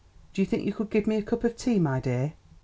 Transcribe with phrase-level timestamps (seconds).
[0.33, 2.33] Do you think you could give me a cup of tea, my dear?"